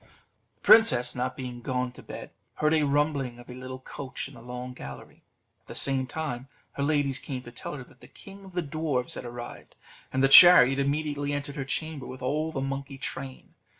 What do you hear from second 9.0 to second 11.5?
was arrived, and the chariot immediately